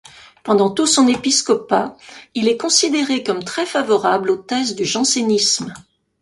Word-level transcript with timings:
Pendant 0.43 0.71
tout 0.71 0.87
son 0.87 1.07
épiscopat 1.07 1.95
il 2.33 2.47
est 2.47 2.57
considéré 2.57 3.21
comme 3.21 3.43
très 3.43 3.67
favorable 3.67 4.31
aux 4.31 4.37
thèses 4.37 4.73
du 4.73 4.83
jansénisme. 4.83 5.75